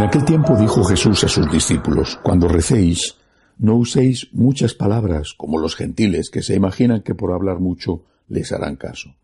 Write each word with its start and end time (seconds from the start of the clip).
En 0.00 0.06
aquel 0.06 0.24
tiempo 0.24 0.56
dijo 0.56 0.82
Jesús 0.82 1.24
a 1.24 1.28
sus 1.28 1.52
discípulos, 1.52 2.18
cuando 2.22 2.48
recéis, 2.48 3.18
no 3.58 3.76
uséis 3.76 4.30
muchas 4.32 4.72
palabras 4.72 5.34
como 5.36 5.58
los 5.58 5.76
gentiles 5.76 6.30
que 6.30 6.40
se 6.40 6.54
imaginan 6.54 7.02
que 7.02 7.14
por 7.14 7.32
hablar 7.32 7.60
mucho 7.60 8.02
les 8.26 8.50
harán 8.50 8.76
caso. 8.76 9.14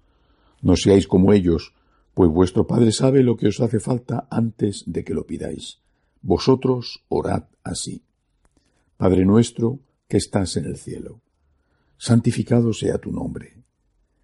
No 0.60 0.76
seáis 0.76 1.06
como 1.06 1.32
ellos, 1.32 1.72
pues 2.12 2.30
vuestro 2.30 2.66
Padre 2.66 2.92
sabe 2.92 3.22
lo 3.22 3.38
que 3.38 3.48
os 3.48 3.58
hace 3.60 3.80
falta 3.80 4.28
antes 4.30 4.84
de 4.84 5.02
que 5.02 5.14
lo 5.14 5.24
pidáis. 5.24 5.78
Vosotros 6.20 7.02
orad 7.08 7.44
así. 7.64 8.02
Padre 8.98 9.24
nuestro 9.24 9.78
que 10.08 10.18
estás 10.18 10.58
en 10.58 10.66
el 10.66 10.76
cielo, 10.76 11.22
santificado 11.96 12.74
sea 12.74 12.98
tu 12.98 13.12
nombre. 13.12 13.64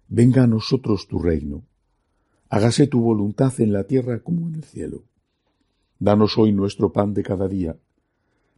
Venga 0.07 0.43
a 0.43 0.47
nosotros 0.47 1.07
tu 1.07 1.17
reino. 1.17 1.63
Hágase 2.47 2.85
tu 2.85 3.01
voluntad 3.01 3.59
en 3.59 3.73
la 3.73 3.85
tierra 3.85 4.19
como 4.19 4.47
en 4.49 4.53
el 4.53 4.63
cielo. 4.63 5.05
Danos 6.03 6.37
hoy 6.37 6.51
nuestro 6.51 6.91
pan 6.91 7.13
de 7.13 7.23
cada 7.23 7.47
día 7.47 7.77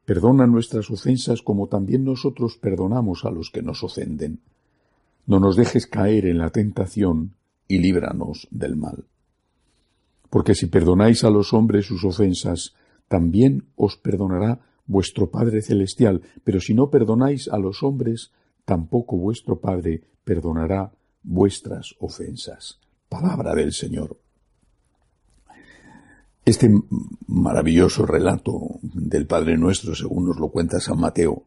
Perdona 0.05 0.47
nuestras 0.47 0.89
ofensas 0.89 1.43
como 1.43 1.67
también 1.67 2.03
nosotros 2.03 2.57
perdonamos 2.57 3.23
a 3.23 3.29
los 3.31 3.51
que 3.51 3.61
nos 3.61 3.83
ofenden. 3.83 4.39
No 5.25 5.39
nos 5.39 5.55
dejes 5.55 5.85
caer 5.87 6.25
en 6.25 6.37
la 6.37 6.51
tentación 6.51 7.33
y 7.67 7.79
líbranos 7.79 8.47
del 8.49 8.75
mal. 8.75 9.05
Porque 10.29 10.53
si 10.55 10.67
perdonáis 10.67 11.23
a 11.23 11.31
los 11.31 11.53
hombres 11.53 11.85
sus 11.87 12.03
ofensas, 12.03 12.75
también 13.07 13.65
os 13.75 13.97
perdonará 13.97 14.61
vuestro 14.87 15.31
Padre 15.31 15.63
Celestial, 15.63 16.21
pero 16.43 16.59
si 16.59 16.75
no 16.75 16.91
perdonáis 16.91 17.47
a 17.47 17.57
los 17.57 17.81
hombres, 17.81 18.31
tampoco 18.65 19.17
vuestro 19.17 19.59
Padre 19.59 20.03
perdonará 20.23 20.91
vuestras 21.23 21.95
ofensas. 21.99 22.79
Palabra 23.09 23.55
del 23.55 23.71
Señor. 23.71 24.24
Este 26.45 26.69
maravilloso 27.25 28.05
relato 28.05 28.79
del 28.83 29.25
Padre 29.25 29.57
Nuestro, 29.57 29.95
según 29.95 30.27
nos 30.27 30.37
lo 30.37 30.49
cuenta 30.49 30.79
San 30.79 30.99
Mateo, 30.99 31.43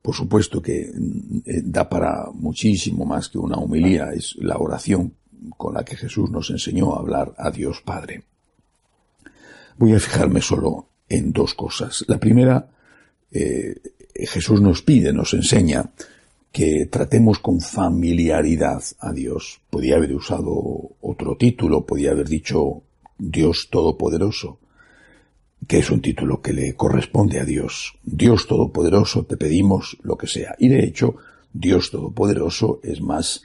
por 0.00 0.14
supuesto 0.14 0.62
que 0.62 0.80
eh, 0.80 1.62
da 1.62 1.88
para 1.88 2.30
muchísimo 2.32 3.04
más 3.04 3.28
que 3.28 3.36
una 3.38 3.58
humilía, 3.58 4.12
es 4.14 4.34
la 4.36 4.56
oración 4.56 5.12
con 5.58 5.74
la 5.74 5.84
que 5.84 5.96
Jesús 5.96 6.30
nos 6.30 6.48
enseñó 6.48 6.94
a 6.94 7.00
hablar 7.00 7.34
a 7.36 7.50
Dios 7.50 7.82
Padre. 7.84 8.22
Voy 9.76 9.92
a 9.92 10.00
fijarme 10.00 10.40
solo 10.40 10.88
en 11.08 11.32
dos 11.32 11.52
cosas. 11.52 12.04
La 12.08 12.18
primera, 12.18 12.70
eh, 13.30 13.74
Jesús 14.14 14.60
nos 14.60 14.80
pide, 14.80 15.12
nos 15.12 15.34
enseña 15.34 15.90
que 16.50 16.86
tratemos 16.86 17.40
con 17.40 17.60
familiaridad 17.60 18.82
a 19.00 19.12
Dios. 19.12 19.60
Podía 19.68 19.96
haber 19.96 20.14
usado 20.14 20.52
otro 21.02 21.36
título, 21.36 21.84
podía 21.84 22.12
haber 22.12 22.28
dicho 22.28 22.84
Dios 23.18 23.68
Todopoderoso, 23.70 24.58
que 25.66 25.78
es 25.78 25.90
un 25.90 26.02
título 26.02 26.42
que 26.42 26.52
le 26.52 26.74
corresponde 26.74 27.40
a 27.40 27.44
Dios. 27.44 27.98
Dios 28.02 28.46
Todopoderoso, 28.46 29.24
te 29.24 29.36
pedimos 29.36 29.98
lo 30.02 30.16
que 30.16 30.26
sea. 30.26 30.54
Y 30.58 30.68
de 30.68 30.84
hecho, 30.84 31.16
Dios 31.52 31.90
Todopoderoso 31.90 32.80
es 32.82 33.00
más, 33.00 33.42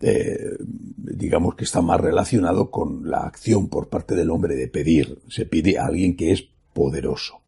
eh, 0.00 0.56
digamos 0.96 1.54
que 1.54 1.64
está 1.64 1.82
más 1.82 2.00
relacionado 2.00 2.70
con 2.70 3.08
la 3.08 3.18
acción 3.18 3.68
por 3.68 3.88
parte 3.88 4.14
del 4.14 4.30
hombre 4.30 4.56
de 4.56 4.68
pedir. 4.68 5.20
Se 5.28 5.46
pide 5.46 5.78
a 5.78 5.86
alguien 5.86 6.16
que 6.16 6.32
es 6.32 6.48
poderoso, 6.72 7.42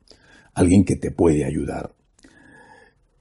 alguien 0.54 0.84
que 0.84 0.96
te 0.96 1.10
puede 1.10 1.44
ayudar. 1.44 1.94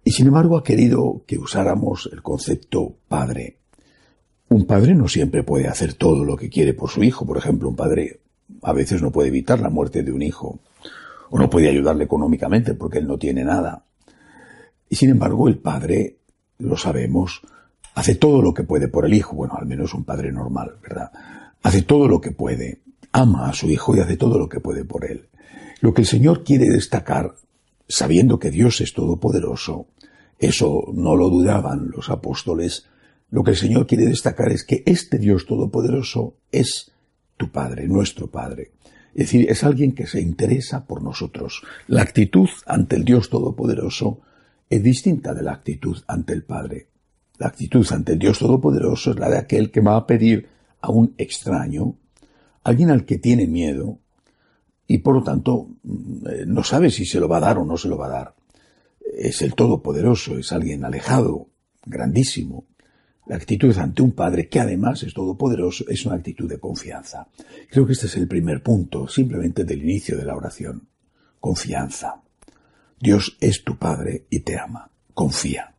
Y 0.04 0.12
sin 0.12 0.28
embargo 0.28 0.58
ha 0.58 0.64
querido 0.64 1.24
que 1.28 1.38
usáramos 1.38 2.10
el 2.12 2.22
concepto 2.22 2.98
padre. 3.08 3.58
Un 4.50 4.66
padre 4.66 4.96
no 4.96 5.08
siempre 5.08 5.44
puede 5.44 5.68
hacer 5.68 5.94
todo 5.94 6.26
lo 6.26 6.36
que 6.36 6.50
quiere 6.50 6.74
por 6.74 6.90
su 6.90 7.04
hijo. 7.04 7.26
Por 7.26 7.38
ejemplo, 7.38 7.70
un 7.70 7.76
padre 7.76 8.20
a 8.62 8.74
veces 8.74 9.02
no 9.02 9.12
puede 9.12 9.30
evitar 9.30 9.60
la 9.60 9.70
muerte 9.70 10.04
de 10.04 10.12
un 10.12 10.22
hijo, 10.22 10.60
o 11.30 11.40
no 11.40 11.50
puede 11.50 11.70
ayudarle 11.70 12.04
económicamente 12.04 12.74
porque 12.74 13.00
él 13.00 13.08
no 13.08 13.18
tiene 13.18 13.44
nada. 13.44 13.86
Y 14.90 14.96
sin 14.98 15.10
embargo, 15.10 15.48
el 15.48 15.58
padre, 15.58 16.18
lo 16.60 16.76
sabemos, 16.76 17.42
hace 17.96 18.16
todo 18.16 18.42
lo 18.42 18.54
que 18.54 18.64
puede 18.64 18.88
por 18.88 19.06
el 19.06 19.14
hijo, 19.14 19.36
bueno, 19.36 19.56
al 19.58 19.66
menos 19.66 19.94
un 19.94 20.04
padre 20.04 20.32
normal, 20.32 20.78
¿verdad? 20.82 21.12
Hace 21.64 21.84
todo 21.84 22.08
lo 22.08 22.20
que 22.20 22.32
puede, 22.32 22.82
ama 23.12 23.50
a 23.50 23.54
su 23.54 23.70
hijo 23.70 23.96
y 23.96 24.00
hace 24.00 24.18
todo 24.18 24.38
lo 24.38 24.50
que 24.50 24.60
puede 24.60 24.84
por 24.84 25.06
él. 25.06 25.30
Lo 25.80 25.94
que 25.94 26.02
el 26.02 26.08
Señor 26.08 26.44
quiere 26.44 26.70
destacar, 26.70 27.36
sabiendo 27.88 28.40
que 28.40 28.52
Dios 28.52 28.82
es 28.82 28.94
todopoderoso, 28.94 29.88
eso 30.40 30.86
no 30.94 31.16
lo 31.16 31.30
dudaban 31.30 31.92
los 31.96 32.10
apóstoles, 32.10 32.88
lo 33.30 33.44
que 33.44 33.52
el 33.52 33.58
Señor 33.58 33.88
quiere 33.88 34.06
destacar 34.06 34.52
es 34.52 34.66
que 34.66 34.84
este 34.86 35.18
Dios 35.18 35.46
todopoderoso 35.46 36.36
es 36.52 36.92
tu 37.42 37.50
Padre, 37.50 37.88
nuestro 37.88 38.28
Padre. 38.28 38.74
Es 39.16 39.26
decir, 39.26 39.50
es 39.50 39.64
alguien 39.64 39.94
que 39.94 40.06
se 40.06 40.22
interesa 40.22 40.86
por 40.86 41.02
nosotros. 41.02 41.64
La 41.88 42.04
actitud 42.04 42.48
ante 42.68 42.98
el 42.98 43.04
Dios 43.04 43.32
Todopoderoso 43.32 44.22
es 44.70 44.84
distinta 44.84 45.34
de 45.34 45.42
la 45.42 45.54
actitud 45.54 45.98
ante 46.06 46.34
el 46.34 46.44
Padre. 46.44 46.90
La 47.40 47.48
actitud 47.48 47.84
ante 47.92 48.14
el 48.14 48.20
Dios 48.20 48.38
Todopoderoso 48.38 49.10
es 49.10 49.18
la 49.18 49.28
de 49.28 49.40
aquel 49.40 49.72
que 49.72 49.82
va 49.82 49.96
a 49.96 50.06
pedir 50.06 50.48
a 50.82 50.92
un 50.92 51.16
extraño, 51.18 51.96
alguien 52.64 52.92
al 52.92 53.06
que 53.06 53.18
tiene 53.18 53.48
miedo, 53.48 53.98
y 54.86 55.00
por 55.00 55.16
lo 55.16 55.24
tanto 55.24 55.68
mm, 55.82 56.28
eh, 56.28 56.44
no 56.46 56.64
sabe 56.64 56.92
si 56.92 57.06
se 57.06 57.20
lo 57.20 57.28
va 57.28 57.38
a 57.38 57.48
dar 57.48 57.58
o 57.58 57.66
no 57.66 57.76
se 57.76 57.88
lo 57.88 57.98
va 57.98 58.06
a 58.06 58.18
dar. 58.20 58.36
Es 59.18 59.42
el 59.42 59.56
Todopoderoso, 59.56 60.38
es 60.38 60.52
alguien 60.52 60.86
alejado, 60.86 61.48
grandísimo, 61.88 62.66
la 63.28 63.36
actitud 63.36 63.78
ante 63.78 64.02
un 64.02 64.12
Padre 64.12 64.48
que 64.48 64.60
además 64.60 65.04
es 65.04 65.14
todopoderoso 65.14 65.86
es 65.88 66.06
una 66.06 66.16
actitud 66.16 66.50
de 66.50 66.60
confianza. 66.60 67.28
Creo 67.70 67.86
que 67.86 67.94
este 67.94 68.08
es 68.08 68.18
el 68.18 68.28
primer 68.28 68.64
punto, 68.64 69.08
simplemente 69.08 69.64
del 69.64 69.84
inicio 69.84 70.18
de 70.18 70.26
la 70.26 70.36
oración. 70.36 70.88
Confianza. 71.40 72.22
Dios 73.00 73.38
es 73.40 73.64
tu 73.64 73.78
Padre 73.78 74.26
y 74.30 74.40
te 74.40 74.58
ama. 74.58 74.90
Confía. 75.14 75.74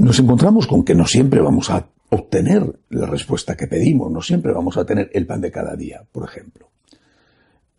Nos 0.00 0.18
encontramos 0.18 0.66
con 0.66 0.84
que 0.84 0.94
no 0.94 1.06
siempre 1.06 1.40
vamos 1.40 1.70
a 1.70 1.88
obtener 2.10 2.80
la 2.90 3.06
respuesta 3.06 3.56
que 3.56 3.66
pedimos, 3.66 4.10
no 4.10 4.22
siempre 4.22 4.52
vamos 4.52 4.76
a 4.76 4.84
tener 4.84 5.10
el 5.12 5.26
pan 5.26 5.40
de 5.40 5.50
cada 5.50 5.74
día, 5.74 6.04
por 6.10 6.28
ejemplo. 6.28 6.70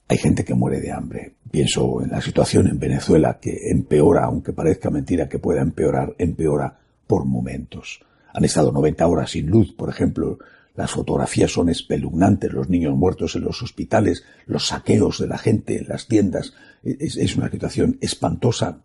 Hay 0.10 0.18
gente 0.18 0.46
que 0.46 0.54
muere 0.54 0.80
de 0.80 0.92
hambre. 0.92 1.36
Pienso 1.52 2.02
en 2.02 2.12
la 2.12 2.22
situación 2.22 2.68
en 2.68 2.80
Venezuela 2.80 3.40
que 3.42 3.70
empeora, 3.70 4.26
aunque 4.26 4.54
parezca 4.54 4.90
mentira 4.90 5.28
que 5.28 5.40
pueda 5.40 5.62
empeorar, 5.62 6.16
empeora 6.18 6.78
por 7.06 7.26
momentos. 7.26 8.02
Han 8.38 8.46
estado 8.46 8.72
90 8.72 9.08
horas 9.08 9.32
sin 9.32 9.48
luz, 9.48 9.74
por 9.74 9.90
ejemplo. 9.90 10.38
Las 10.76 10.92
fotografías 10.92 11.52
son 11.52 11.70
espeluznantes, 11.70 12.54
los 12.54 12.70
niños 12.70 12.96
muertos 12.96 13.36
en 13.36 13.42
los 13.42 13.64
hospitales, 13.64 14.26
los 14.46 14.68
saqueos 14.68 15.18
de 15.18 15.26
la 15.26 15.40
gente 15.40 15.80
en 15.80 15.88
las 15.88 16.06
tiendas. 16.06 16.54
Es, 16.84 17.36
una 17.36 17.50
situación 17.50 17.98
espantosa, 18.00 18.78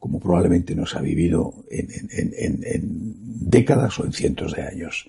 como 0.00 0.18
probablemente 0.18 0.74
no 0.74 0.86
se 0.86 0.98
ha 0.98 1.02
vivido 1.02 1.54
en, 1.70 1.88
en 2.10 3.14
décadas 3.48 3.96
o 4.00 4.04
en 4.04 4.12
cientos 4.12 4.54
de 4.54 4.62
años. 4.62 5.08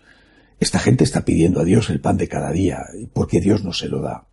Esta 0.59 0.77
gente 0.77 1.03
está 1.03 1.25
pidiendo 1.25 1.59
a 1.59 1.63
Dios 1.63 1.89
el 1.89 1.99
pan 1.99 2.17
de 2.17 2.27
cada 2.27 2.51
día, 2.51 2.85
porque 3.13 3.41
Dios 3.41 3.63
no 3.63 3.73
se 3.73 3.89
lo 3.89 3.99
da. 4.03 4.27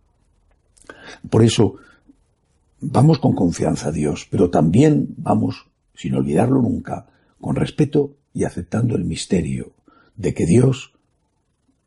Por 1.27 1.41
eso, 1.41 1.77
vamos 2.81 3.17
con 3.17 3.33
confianza 3.33 3.87
a 3.87 3.91
Dios, 3.91 4.27
pero 4.29 4.51
también 4.51 5.15
vamos, 5.17 5.65
sin 5.95 6.13
olvidarlo 6.13 6.61
nunca, 6.61 7.07
con 7.41 7.55
respeto 7.55 8.15
y 8.35 8.43
aceptando 8.43 8.95
el 8.95 9.05
misterio 9.05 9.71
de 10.15 10.35
que 10.35 10.45
Dios 10.45 10.93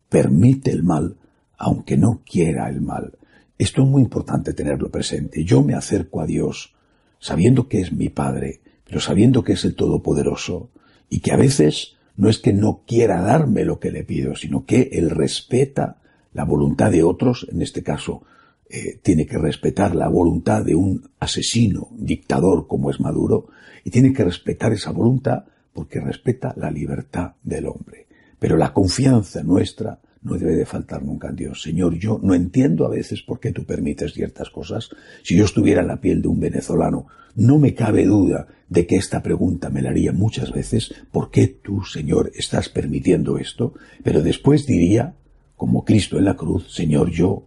permite 0.08 0.72
el 0.72 0.82
mal 0.82 1.16
aunque 1.58 1.96
no 1.96 2.22
quiera 2.24 2.68
el 2.68 2.80
mal. 2.80 3.18
Esto 3.58 3.82
es 3.82 3.88
muy 3.88 4.02
importante 4.02 4.54
tenerlo 4.54 4.90
presente. 4.90 5.44
Yo 5.44 5.62
me 5.62 5.74
acerco 5.74 6.20
a 6.20 6.26
Dios 6.26 6.74
sabiendo 7.18 7.68
que 7.68 7.80
es 7.80 7.92
mi 7.92 8.08
Padre, 8.08 8.60
pero 8.86 9.00
sabiendo 9.00 9.42
que 9.42 9.54
es 9.54 9.64
el 9.64 9.74
Todopoderoso 9.74 10.70
y 11.10 11.18
que 11.20 11.32
a 11.32 11.36
veces 11.36 11.96
no 12.16 12.28
es 12.28 12.38
que 12.38 12.52
no 12.52 12.82
quiera 12.86 13.20
darme 13.20 13.64
lo 13.64 13.80
que 13.80 13.90
le 13.90 14.04
pido, 14.04 14.36
sino 14.36 14.64
que 14.64 14.90
Él 14.92 15.10
respeta 15.10 15.98
la 16.32 16.44
voluntad 16.44 16.92
de 16.92 17.02
otros, 17.02 17.46
en 17.50 17.60
este 17.62 17.82
caso 17.82 18.22
eh, 18.70 19.00
tiene 19.02 19.26
que 19.26 19.38
respetar 19.38 19.96
la 19.96 20.08
voluntad 20.08 20.64
de 20.64 20.74
un 20.74 21.10
asesino, 21.18 21.88
dictador 21.96 22.68
como 22.68 22.90
es 22.90 23.00
Maduro, 23.00 23.48
y 23.82 23.90
tiene 23.90 24.12
que 24.12 24.24
respetar 24.24 24.72
esa 24.72 24.92
voluntad 24.92 25.44
porque 25.72 26.00
respeta 26.00 26.54
la 26.56 26.70
libertad 26.70 27.32
del 27.42 27.66
hombre. 27.66 28.06
Pero 28.38 28.56
la 28.56 28.72
confianza 28.72 29.42
nuestra 29.42 30.00
no 30.22 30.34
debe 30.36 30.56
de 30.56 30.66
faltar 30.66 31.02
nunca 31.02 31.28
en 31.28 31.36
Dios. 31.36 31.62
Señor, 31.62 31.94
yo 31.94 32.20
no 32.22 32.34
entiendo 32.34 32.86
a 32.86 32.90
veces 32.90 33.22
por 33.22 33.40
qué 33.40 33.52
tú 33.52 33.64
permites 33.64 34.12
ciertas 34.12 34.50
cosas. 34.50 34.90
Si 35.22 35.36
yo 35.36 35.44
estuviera 35.44 35.82
en 35.82 35.88
la 35.88 36.00
piel 36.00 36.22
de 36.22 36.28
un 36.28 36.40
venezolano, 36.40 37.06
no 37.34 37.58
me 37.58 37.74
cabe 37.74 38.04
duda 38.04 38.48
de 38.68 38.86
que 38.86 38.96
esta 38.96 39.22
pregunta 39.22 39.70
me 39.70 39.80
la 39.80 39.90
haría 39.90 40.12
muchas 40.12 40.52
veces, 40.52 40.92
¿por 41.10 41.30
qué 41.30 41.46
tú, 41.46 41.84
Señor, 41.84 42.32
estás 42.34 42.68
permitiendo 42.68 43.38
esto? 43.38 43.74
Pero 44.02 44.22
después 44.22 44.66
diría, 44.66 45.14
como 45.56 45.84
Cristo 45.84 46.18
en 46.18 46.24
la 46.24 46.36
cruz, 46.36 46.72
Señor, 46.74 47.10
yo 47.10 47.44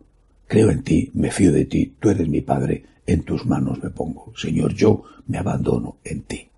creo 0.48 0.70
en 0.70 0.84
ti, 0.84 1.12
me 1.14 1.32
fío 1.32 1.52
de 1.52 1.66
ti, 1.66 1.96
tú 2.00 2.10
eres 2.10 2.28
mi 2.28 2.42
Padre, 2.42 2.86
en 3.06 3.24
tus 3.24 3.46
manos 3.46 3.84
me 3.84 3.90
pongo. 3.90 4.34
Señor, 4.36 4.74
yo 4.74 5.04
me 5.28 5.38
abandono 5.38 5.98
en 6.04 6.22
ti. 6.22 6.51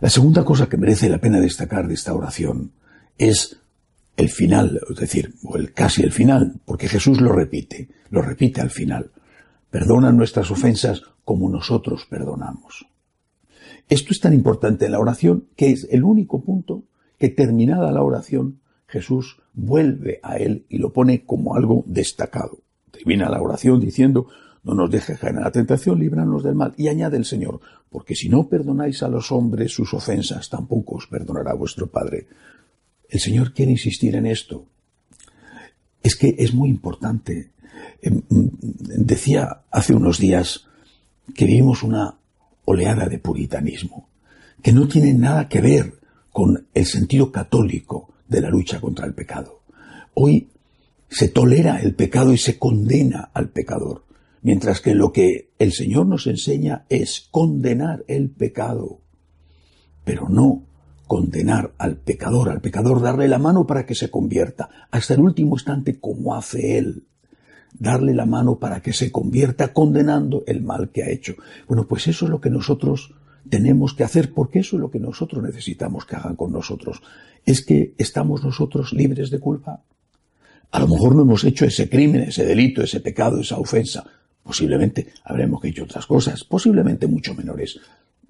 La 0.00 0.10
segunda 0.10 0.44
cosa 0.44 0.68
que 0.68 0.76
merece 0.76 1.08
la 1.08 1.18
pena 1.18 1.40
destacar 1.40 1.88
de 1.88 1.94
esta 1.94 2.14
oración 2.14 2.72
es 3.16 3.58
el 4.16 4.28
final, 4.28 4.80
es 4.88 4.96
decir, 4.96 5.34
o 5.42 5.56
el 5.56 5.72
casi 5.72 6.02
el 6.02 6.12
final, 6.12 6.60
porque 6.64 6.88
Jesús 6.88 7.20
lo 7.20 7.32
repite, 7.32 7.88
lo 8.10 8.22
repite 8.22 8.60
al 8.60 8.70
final. 8.70 9.10
perdona 9.70 10.12
nuestras 10.12 10.50
ofensas 10.50 11.02
como 11.24 11.50
nosotros 11.50 12.06
perdonamos. 12.08 12.86
Esto 13.88 14.12
es 14.12 14.20
tan 14.20 14.32
importante 14.32 14.86
en 14.86 14.92
la 14.92 14.98
oración 14.98 15.48
que 15.56 15.70
es 15.70 15.86
el 15.90 16.04
único 16.04 16.42
punto 16.42 16.84
que 17.18 17.28
terminada 17.28 17.92
la 17.92 18.02
oración 18.02 18.60
Jesús 18.86 19.38
vuelve 19.52 20.20
a 20.22 20.38
él 20.38 20.64
y 20.70 20.78
lo 20.78 20.92
pone 20.92 21.24
como 21.24 21.54
algo 21.54 21.84
destacado. 21.86 22.60
Termina 22.90 23.28
la 23.28 23.42
oración 23.42 23.80
diciendo, 23.80 24.28
no 24.68 24.74
nos 24.74 24.90
dejes 24.90 25.18
caer 25.18 25.34
en 25.34 25.44
la 25.44 25.50
tentación, 25.50 25.98
líbranos 25.98 26.42
del 26.42 26.54
mal. 26.54 26.74
Y 26.76 26.88
añade 26.88 27.16
el 27.16 27.24
Señor, 27.24 27.60
porque 27.88 28.14
si 28.14 28.28
no 28.28 28.48
perdonáis 28.48 29.02
a 29.02 29.08
los 29.08 29.32
hombres 29.32 29.72
sus 29.72 29.94
ofensas, 29.94 30.50
tampoco 30.50 30.96
os 30.96 31.06
perdonará 31.06 31.54
vuestro 31.54 31.86
Padre. 31.86 32.26
El 33.08 33.18
Señor 33.18 33.54
quiere 33.54 33.72
insistir 33.72 34.14
en 34.14 34.26
esto. 34.26 34.66
Es 36.02 36.16
que 36.16 36.36
es 36.38 36.52
muy 36.52 36.68
importante. 36.68 37.50
Em, 38.02 38.20
mm, 38.28 38.48
decía 39.04 39.62
hace 39.70 39.94
unos 39.94 40.18
días 40.18 40.66
que 41.34 41.46
vivimos 41.46 41.82
una 41.82 42.16
oleada 42.66 43.08
de 43.08 43.18
puritanismo, 43.18 44.08
que 44.62 44.72
no 44.72 44.86
tiene 44.86 45.14
nada 45.14 45.48
que 45.48 45.62
ver 45.62 45.94
con 46.30 46.66
el 46.74 46.84
sentido 46.84 47.32
católico 47.32 48.10
de 48.28 48.42
la 48.42 48.50
lucha 48.50 48.82
contra 48.82 49.06
el 49.06 49.14
pecado. 49.14 49.62
Hoy 50.12 50.48
se 51.08 51.28
tolera 51.28 51.80
el 51.80 51.94
pecado 51.94 52.34
y 52.34 52.38
se 52.38 52.58
condena 52.58 53.30
al 53.32 53.48
pecador, 53.48 54.04
mientras 54.42 54.80
que 54.80 54.94
lo 54.94 55.12
que 55.12 55.50
el 55.58 55.72
Señor 55.72 56.06
nos 56.06 56.26
enseña 56.26 56.84
es 56.88 57.28
condenar 57.30 58.04
el 58.08 58.30
pecado, 58.30 59.00
pero 60.04 60.28
no 60.28 60.64
condenar 61.06 61.72
al 61.78 61.96
pecador, 61.96 62.50
al 62.50 62.60
pecador 62.60 63.00
darle 63.00 63.28
la 63.28 63.38
mano 63.38 63.66
para 63.66 63.86
que 63.86 63.94
se 63.94 64.10
convierta, 64.10 64.68
hasta 64.90 65.14
el 65.14 65.20
último 65.20 65.56
instante 65.56 65.98
como 65.98 66.34
hace 66.34 66.78
Él, 66.78 67.04
darle 67.78 68.14
la 68.14 68.26
mano 68.26 68.58
para 68.58 68.80
que 68.80 68.92
se 68.92 69.10
convierta 69.10 69.72
condenando 69.72 70.44
el 70.46 70.62
mal 70.62 70.90
que 70.90 71.02
ha 71.02 71.10
hecho. 71.10 71.34
Bueno, 71.66 71.86
pues 71.86 72.06
eso 72.08 72.26
es 72.26 72.30
lo 72.30 72.40
que 72.40 72.50
nosotros 72.50 73.14
tenemos 73.48 73.94
que 73.94 74.04
hacer, 74.04 74.32
porque 74.34 74.60
eso 74.60 74.76
es 74.76 74.80
lo 74.80 74.90
que 74.90 75.00
nosotros 75.00 75.42
necesitamos 75.42 76.04
que 76.04 76.16
hagan 76.16 76.36
con 76.36 76.52
nosotros. 76.52 77.02
Es 77.46 77.64
que 77.64 77.94
estamos 77.96 78.44
nosotros 78.44 78.92
libres 78.92 79.30
de 79.30 79.38
culpa. 79.38 79.82
A 80.70 80.80
lo 80.80 80.88
mejor 80.88 81.16
no 81.16 81.22
hemos 81.22 81.44
hecho 81.44 81.64
ese 81.64 81.88
crimen, 81.88 82.22
ese 82.22 82.44
delito, 82.44 82.82
ese 82.82 83.00
pecado, 83.00 83.40
esa 83.40 83.58
ofensa. 83.58 84.04
Posiblemente 84.48 85.12
habremos 85.24 85.62
hecho 85.62 85.84
otras 85.84 86.06
cosas, 86.06 86.42
posiblemente 86.42 87.06
mucho 87.06 87.34
menores. 87.34 87.78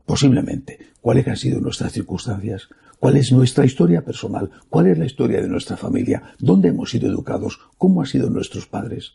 Posiblemente. 0.05 0.77
¿Cuáles 1.01 1.29
han 1.29 1.37
sido 1.37 1.61
nuestras 1.61 1.93
circunstancias? 1.93 2.69
¿Cuál 2.99 3.19
es 3.19 3.31
nuestra 3.31 3.65
historia 3.65 4.05
personal? 4.05 4.51
¿Cuál 4.69 4.89
es 4.89 4.99
la 4.99 5.05
historia 5.05 5.41
de 5.41 5.47
nuestra 5.47 5.77
familia? 5.77 6.35
¿Dónde 6.41 6.71
hemos 6.71 6.91
sido 6.91 7.09
educados? 7.09 7.61
¿Cómo 7.79 8.01
han 8.01 8.09
sido 8.09 8.31
nuestros 8.31 8.67
padres? 8.67 9.13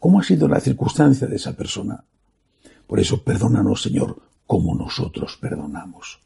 ¿Cómo 0.00 0.18
ha 0.18 0.22
sido 0.22 0.48
la 0.48 0.60
circunstancia 0.60 1.26
de 1.26 1.36
esa 1.36 1.54
persona? 1.54 2.04
Por 2.86 3.00
eso, 3.00 3.22
perdónanos, 3.22 3.82
Señor, 3.82 4.22
como 4.46 4.74
nosotros 4.74 5.36
perdonamos. 5.38 6.20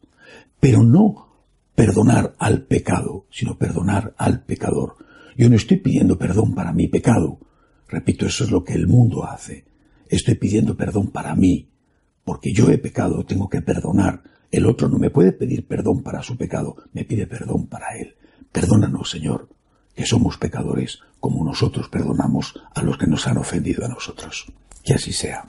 Pero 0.60 0.84
no 0.84 1.26
perdonar 1.74 2.36
al 2.38 2.62
pecado, 2.62 3.26
sino 3.32 3.58
perdonar 3.58 4.14
al 4.16 4.44
pecador. 4.44 4.94
Yo 5.36 5.50
no 5.50 5.56
estoy 5.56 5.78
pidiendo 5.78 6.16
perdón 6.16 6.54
para 6.54 6.72
mi 6.72 6.86
pecado. 6.86 7.40
Repito, 7.88 8.26
eso 8.26 8.44
es 8.44 8.52
lo 8.52 8.62
que 8.62 8.74
el 8.74 8.86
mundo 8.86 9.24
hace. 9.24 9.69
Estoy 10.10 10.34
pidiendo 10.34 10.76
perdón 10.76 11.08
para 11.08 11.34
mí. 11.34 11.68
Porque 12.24 12.52
yo 12.52 12.68
he 12.70 12.78
pecado, 12.78 13.24
tengo 13.24 13.48
que 13.48 13.62
perdonar. 13.62 14.22
El 14.50 14.66
otro 14.66 14.88
no 14.88 14.98
me 14.98 15.10
puede 15.10 15.32
pedir 15.32 15.66
perdón 15.66 16.02
para 16.02 16.22
su 16.22 16.36
pecado, 16.36 16.76
me 16.92 17.04
pide 17.04 17.26
perdón 17.26 17.66
para 17.68 17.96
él. 17.96 18.16
Perdónanos, 18.50 19.08
Señor, 19.08 19.48
que 19.94 20.04
somos 20.04 20.36
pecadores 20.36 20.98
como 21.20 21.44
nosotros 21.44 21.88
perdonamos 21.88 22.54
a 22.74 22.82
los 22.82 22.98
que 22.98 23.06
nos 23.06 23.26
han 23.28 23.38
ofendido 23.38 23.84
a 23.84 23.88
nosotros. 23.88 24.52
Que 24.84 24.94
así 24.94 25.12
sea. 25.12 25.48